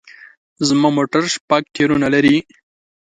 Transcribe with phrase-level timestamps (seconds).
[0.67, 2.35] زما موټر شپږ ټیرونه لري